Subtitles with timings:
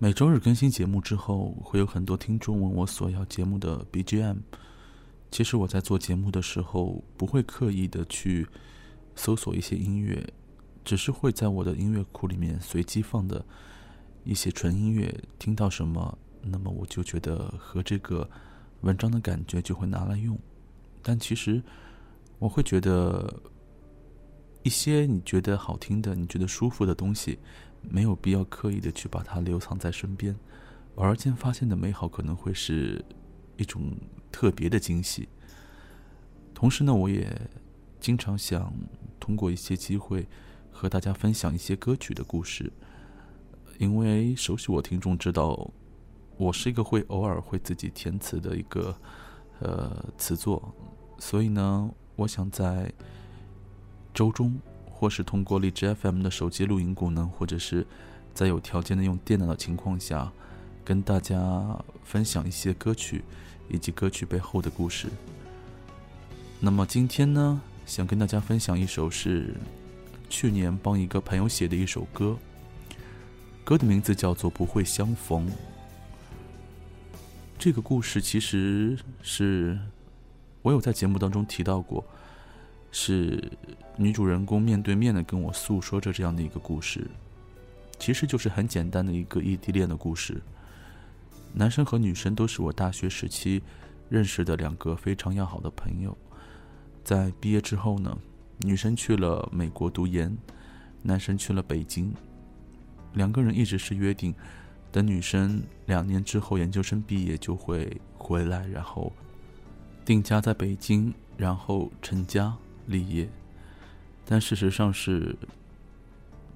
[0.00, 4.36] 每周日更新节目之后，会有很多听众问我索要节目的 BGM。
[5.28, 8.46] 其实我在做节目的时候，不会刻意的去
[9.16, 10.24] 搜索一些音乐，
[10.84, 13.44] 只是会在我的音乐库里面随机放的
[14.22, 18.30] 一些纯音乐，听到什么，那么我就觉得和这个
[18.82, 20.38] 文章的感觉就会拿来用。
[21.02, 21.60] 但其实
[22.38, 23.42] 我会觉得，
[24.62, 27.40] 一些你觉得好听的、你觉得舒服的东西。
[27.82, 30.36] 没有必要刻意的去把它留藏在身边，
[30.96, 33.04] 偶尔间发现的美好可能会是
[33.56, 33.92] 一种
[34.30, 35.28] 特别的惊喜。
[36.54, 37.30] 同时呢，我也
[38.00, 38.72] 经常想
[39.20, 40.26] 通过一些机会
[40.70, 42.72] 和大家分享一些歌曲的故事，
[43.78, 45.70] 因为熟悉我听众知道，
[46.36, 48.96] 我是一个会偶尔会自己填词的一个
[49.60, 50.74] 呃词作，
[51.18, 52.92] 所以呢，我想在
[54.12, 54.60] 周中。
[54.98, 57.86] 或是通过荔枝 FM 的手机录音功能，或者是
[58.34, 60.32] 在有条件的用电脑的情况下，
[60.84, 63.22] 跟大家分享一些歌曲
[63.68, 65.06] 以及歌曲背后的故事。
[66.58, 69.54] 那么今天呢，想跟大家分享一首是
[70.28, 72.36] 去年帮一个朋友写的一首歌，
[73.62, 75.46] 歌的名字叫做《不会相逢》。
[77.56, 79.78] 这个故事其实是
[80.62, 82.04] 我有在节目当中提到过。
[82.90, 83.42] 是
[83.96, 87.06] 女主人公面对面的跟我诉说着这样的一个故事，
[87.98, 90.40] 其实就是很简单的一个异地恋的故事。
[91.52, 93.62] 男生和女生都是我大学时期
[94.08, 96.16] 认识的两个非常要好的朋友，
[97.02, 98.16] 在毕业之后呢，
[98.58, 100.36] 女生去了美国读研，
[101.02, 102.12] 男生去了北京，
[103.14, 104.34] 两个人一直是约定，
[104.92, 109.12] 等女生两年之后研究生毕业就会回来，然后
[110.04, 112.56] 定家在北京，然后成家。
[112.88, 113.28] 立业，
[114.24, 115.36] 但事实上是，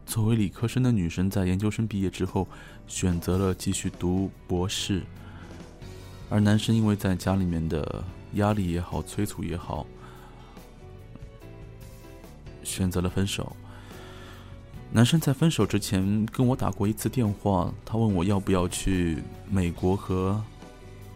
[0.06, 2.48] 作为理科生的女生，在研究生毕业之后，
[2.86, 5.02] 选择了继续读博士，
[6.30, 8.02] 而男生因为在家里面的
[8.34, 9.86] 压力也好，催促也好，
[12.64, 13.54] 选择了分手。
[14.90, 19.18] 男生在分手之前跟我打过一次电话，他问我要不要去
[19.50, 20.42] 美国和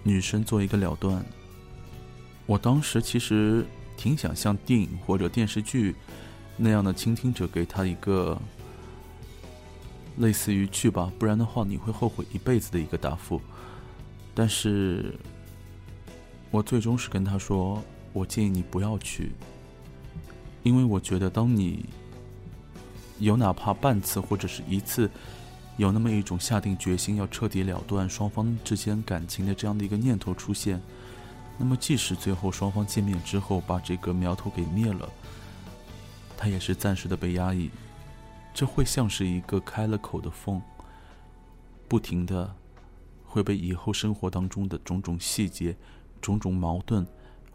[0.03, 1.25] 女生做一个了断。
[2.44, 3.65] 我当时其实。
[3.97, 5.95] 挺想像电影或者电视剧
[6.57, 8.41] 那样的倾听者给他一个
[10.19, 13.41] 类似于“去吧，不然的话你会后悔一辈子”的一个答复，
[14.35, 15.15] 但是
[16.51, 17.83] 我最终是跟他说
[18.15, 19.33] ：“我建议你不要去，
[20.62, 21.85] 因为我觉得当你
[23.19, 25.11] 有哪怕半次或者是一次
[25.77, 30.81] 有那么一种下定决心要彻底了断双方之间感情的这样的一个念头出现。”
[31.59, 35.09] 那么，即使最后双方见面之后把这个苗头给灭了，
[36.37, 37.71] 他也是暂时的被压抑。
[38.53, 40.61] 这会像是一个开了口的缝，
[41.89, 42.55] 不停的
[43.25, 45.77] 会被以后生活当中的种种细节、
[46.21, 47.06] 种种矛盾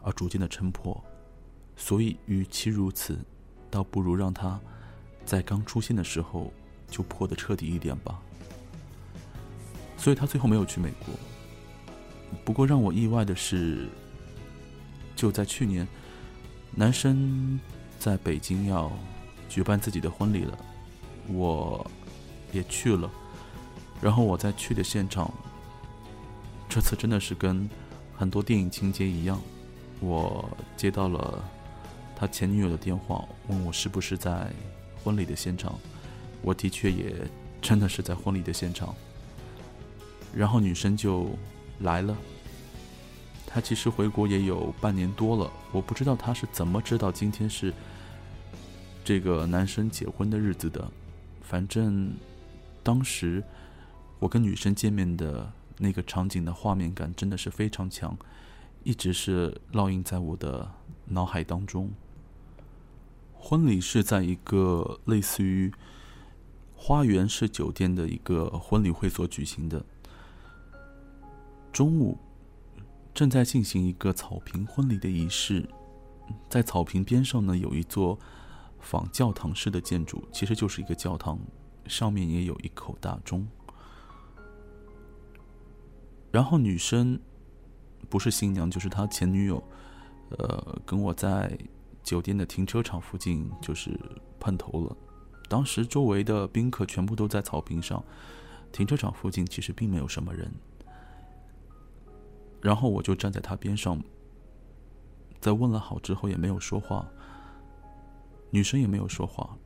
[0.04, 1.04] 而逐渐的撑破。
[1.76, 3.18] 所以，与其如此，
[3.70, 4.60] 倒不如让他
[5.26, 6.52] 在刚出现的时候
[6.88, 8.20] 就破的彻底一点吧。
[9.98, 11.31] 所以他最后没有去美国。
[12.44, 13.88] 不过让我意外的是，
[15.16, 15.88] 就在去年，
[16.76, 17.60] 男生
[18.00, 18.92] 在北京要
[19.48, 20.58] 举办自己的婚礼了，
[21.28, 21.86] 我
[22.52, 23.10] 也去了。
[24.02, 25.32] 然后我在去的现场，
[26.68, 27.70] 这次真的是跟
[28.18, 29.40] 很多电影情节一样，
[30.00, 31.44] 我接到了
[32.16, 34.52] 他前女友的电话，问我是不是在
[35.04, 35.78] 婚礼的现场。
[36.42, 37.14] 我的确也
[37.62, 38.96] 真的是在婚礼的现场。
[40.34, 41.30] 然后女生就。
[41.82, 42.16] 来了。
[43.46, 47.74] 他其实回国也有半年多了，我不知道他是怎么知道今天是
[49.04, 50.90] 这个男生结婚的日子的。
[51.42, 52.14] 反正
[52.82, 53.44] 当时
[54.20, 58.18] 我跟女生见面的那个场景的画面感真的是非常强，
[58.84, 60.72] 一直是烙印在我的
[61.08, 61.92] 脑海当中。
[63.34, 65.74] 婚礼是在一个类似于
[66.76, 69.84] 花园式酒店的一个婚礼会所举行的。
[71.72, 72.18] 中午，
[73.14, 75.68] 正在进行一个草坪婚礼的仪式，
[76.50, 78.20] 在草坪边上呢，有一座
[78.80, 81.40] 仿教堂式的建筑，其实就是一个教堂，
[81.88, 83.48] 上面也有一口大钟。
[86.30, 87.20] 然后女生
[88.10, 89.64] 不是新娘，就是他前女友，
[90.32, 91.58] 呃，跟我在
[92.04, 93.98] 酒店的停车场附近就是
[94.40, 94.98] 碰头了。
[95.48, 98.04] 当时周围的宾客全部都在草坪上，
[98.72, 100.50] 停车场附近其实并没有什么人。
[102.62, 104.00] 然后我就站在他边上，
[105.40, 107.08] 在问了好之后也没有说话，
[108.52, 109.58] 女生也没有说话，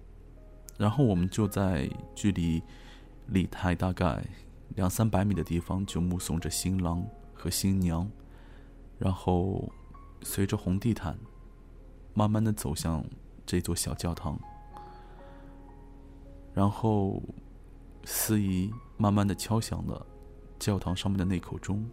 [0.77, 2.63] 然后我们就在距离
[3.27, 4.25] 礼台大概
[4.75, 8.09] 两三百米的地方就目送着新郎和新娘，
[8.97, 9.69] 然后
[10.21, 11.17] 随着红地毯，
[12.13, 13.03] 慢慢的走向
[13.45, 14.39] 这座小教堂，
[16.53, 17.21] 然后
[18.05, 20.05] 司仪慢慢的敲响了
[20.57, 21.85] 教堂上面的那口钟。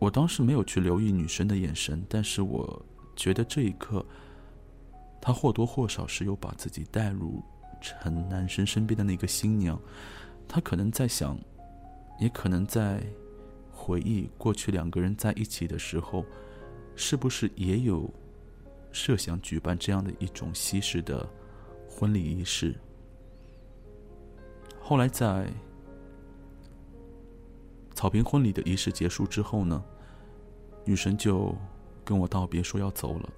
[0.00, 2.82] 我当时没有去留意女生的眼神，但是我
[3.14, 4.04] 觉得这一刻，
[5.20, 7.42] 她或多或少是有把自己带入
[7.82, 9.78] 成男生身边的那个新娘。
[10.48, 11.38] 她可能在想，
[12.18, 13.02] 也可能在
[13.70, 16.24] 回忆过去两个人在一起的时候，
[16.96, 18.10] 是不是也有
[18.90, 21.28] 设想举办这样的一种西式的
[21.86, 22.74] 婚礼仪式。
[24.80, 25.46] 后来在
[28.00, 29.84] 草坪婚礼的仪式结束之后呢，
[30.86, 31.54] 女神就
[32.02, 33.28] 跟我道别，说要走了。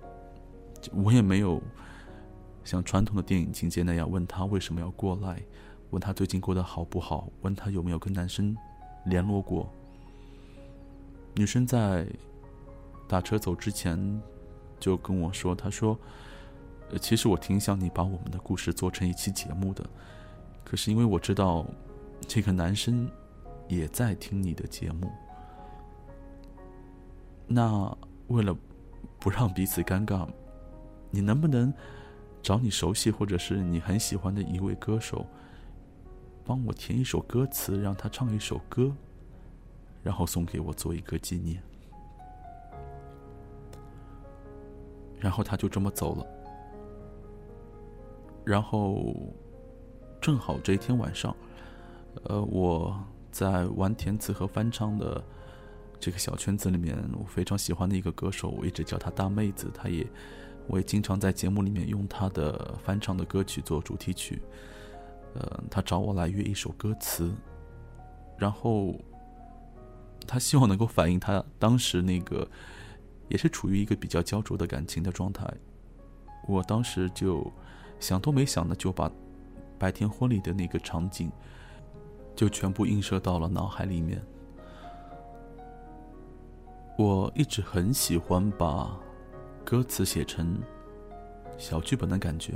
[0.92, 1.60] 我也没有
[2.62, 5.42] 像传统的电影情节那样问她为什么要过来。
[5.90, 7.28] 问她最近过得好不好？
[7.40, 8.56] 问她有没有跟男生
[9.06, 9.68] 联络过？
[11.34, 12.06] 女生在
[13.08, 14.22] 打车走之前
[14.78, 15.98] 就跟我说：“她说，
[17.00, 19.84] 其实我挺想你把我们的故事做成一期节目的，
[20.62, 21.66] 可是因为我知道
[22.28, 23.10] 这个男生
[23.68, 25.10] 也在听你的节目，
[27.46, 27.96] 那
[28.28, 28.56] 为了
[29.18, 30.28] 不让彼此尴尬，
[31.10, 31.72] 你能不能
[32.42, 35.26] 找你熟悉或者是你很喜欢的一位歌手？”
[36.44, 38.92] 帮我填一首歌词，让他唱一首歌，
[40.02, 41.62] 然后送给我做一个纪念。
[45.20, 46.26] 然后他就这么走了。
[48.44, 49.14] 然后
[50.20, 51.32] 正好这一天晚上，
[52.24, 53.00] 呃，我
[53.32, 55.24] 在玩填词和翻唱的
[55.98, 60.06] 这个小圈子里面，我非常喜欢的一个歌手，我一直叫他大妹子，他也，
[60.68, 64.40] 我也经常在节目里面用他的翻唱的歌曲做主题曲。
[65.34, 67.32] 呃，他找我来约一首歌词，
[68.36, 68.94] 然后
[70.26, 72.46] 他希望能够反映他当时那个
[73.28, 75.46] 也是处于一个比较焦灼的感情的状态。
[76.46, 77.50] 我当时就
[77.98, 79.10] 想都没想的就把
[79.78, 81.32] 白天婚礼的那个场景
[82.34, 84.22] 就全部映射到了脑海里面。
[86.98, 88.94] 我一直很喜欢把
[89.64, 90.60] 歌词写成
[91.56, 92.54] 小剧本的感觉。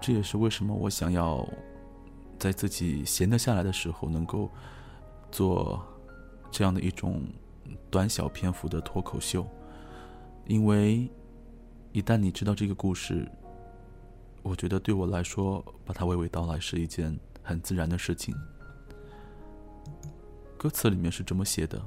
[0.00, 1.48] 这也是为什么我想要
[2.38, 4.50] 在自己闲得下来的时候，能够
[5.30, 5.80] 做
[6.50, 7.22] 这样的一种
[7.88, 9.46] 短小篇幅的脱口秀。
[10.46, 11.08] 因为
[11.92, 13.30] 一旦你知道这个故事，
[14.42, 18.34] 我觉得对我来说，把它娓娓道来是一件很自然的事情。
[20.62, 21.84] 歌词里面是这么写的：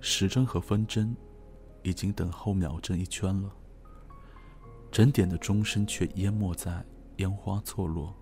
[0.00, 1.16] 时针和分针
[1.84, 3.48] 已经等候秒针一圈了。
[4.90, 6.84] 整点的钟声却淹没在
[7.18, 8.12] 烟花错落。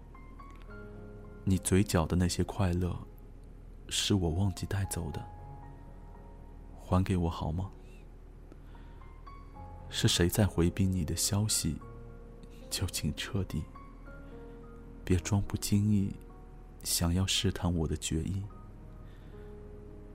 [1.43, 2.95] 你嘴角的那些快乐，
[3.89, 5.25] 是我忘记带走的，
[6.79, 7.71] 还给我好吗？
[9.89, 11.77] 是谁在回避你的消息？
[12.69, 13.63] 就请彻底，
[15.03, 16.15] 别装不经意，
[16.85, 18.43] 想要试探我的决意。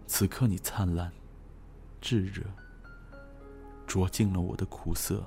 [0.08, 1.12] 此刻你灿烂、
[2.02, 2.42] 炙热，
[3.86, 5.24] 灼尽了我的苦涩。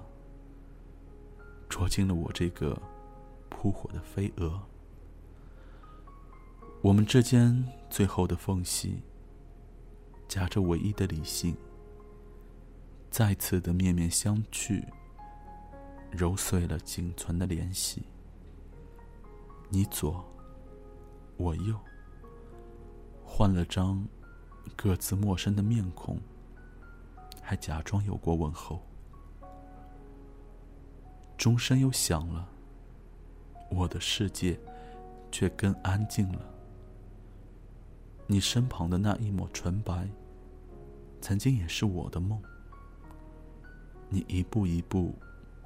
[1.68, 2.76] 灼进了我这个
[3.48, 4.60] 扑火的飞蛾。
[6.82, 9.02] 我们之间最后的缝隙，
[10.26, 11.54] 夹着唯一的理性，
[13.10, 14.82] 再次的面面相觑，
[16.10, 18.02] 揉碎了仅存的联系。
[19.68, 20.24] 你左，
[21.36, 21.78] 我右，
[23.24, 24.04] 换了张
[24.76, 26.18] 各自陌生的面孔，
[27.42, 28.80] 还假装有过问候。
[31.36, 32.48] 钟声又响了，
[33.70, 34.58] 我的世界
[35.30, 36.40] 却更安静了。
[38.26, 40.08] 你身旁的那一抹纯白，
[41.20, 42.40] 曾经也是我的梦。
[44.08, 45.14] 你一步一步，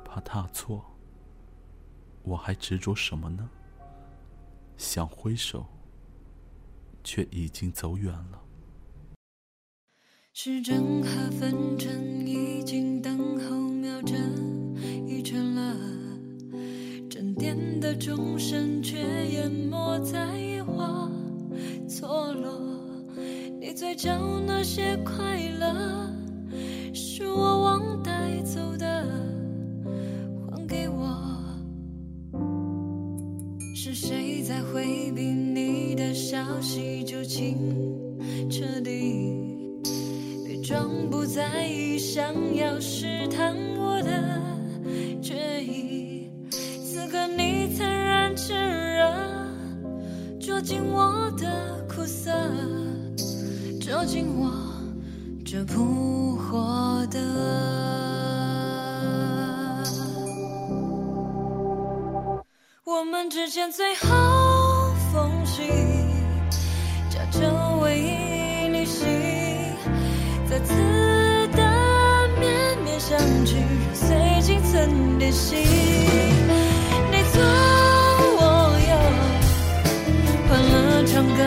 [0.05, 0.85] 怕踏错，
[2.23, 3.49] 我还执着什么呢？
[4.77, 5.67] 想挥手，
[7.03, 8.41] 却已经走远了。
[10.37, 14.45] 时针和分针已经等候秒针。
[17.37, 18.99] 点的钟声却
[19.29, 21.11] 淹没在烟花
[21.89, 22.59] 错落，
[23.61, 24.11] 你嘴角
[24.47, 26.11] 那些快乐
[26.95, 29.07] 是我忘带走的，
[30.51, 31.17] 还给我。
[33.75, 37.05] 是谁在回避你的消息？
[37.05, 37.57] 就请
[38.49, 39.44] 彻底，
[40.65, 44.41] 装不在意，想要试探我的
[45.21, 46.31] 决意。
[46.51, 49.13] 此刻你灿然炽热，
[50.41, 52.31] 灼尽我的苦涩，
[53.79, 54.51] 照进我
[55.45, 57.21] 这扑火的。
[62.87, 65.63] 我们之间最后缝隙，
[67.11, 68.24] 夹着唯一，
[70.55, 70.73] 各自
[71.49, 71.63] 的
[72.39, 73.57] 面面相觑，
[73.93, 75.57] 碎尽曾练习。
[75.57, 77.43] 你左
[78.39, 78.95] 我右，
[80.49, 81.39] 换了唱歌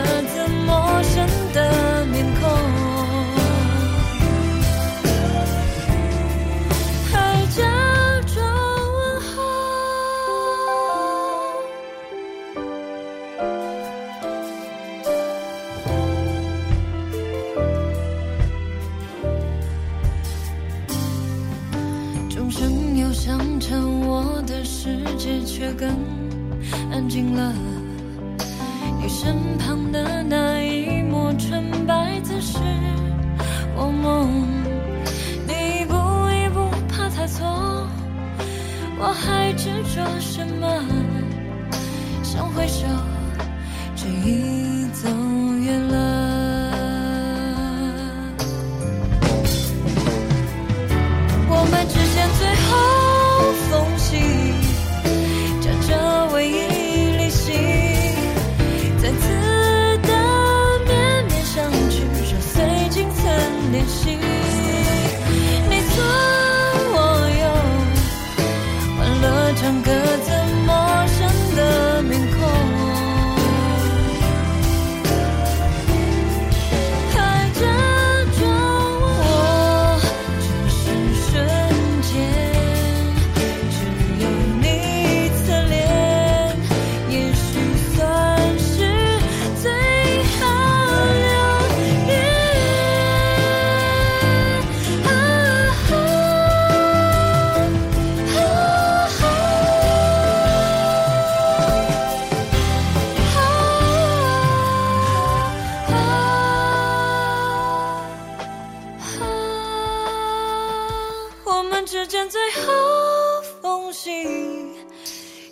[111.90, 114.76] 时间最后缝隙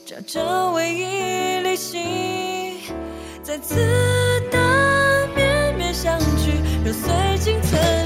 [0.05, 2.78] 夹着唯一旅行
[3.43, 3.75] 再次
[4.50, 6.52] 的面面相觑
[6.85, 8.05] 又碎镜腾